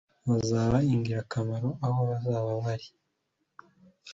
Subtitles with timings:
[0.29, 2.87] bazaba ingirakamaro aho bazaba bari.